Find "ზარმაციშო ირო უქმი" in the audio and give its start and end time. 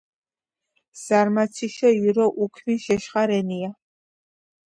1.01-2.75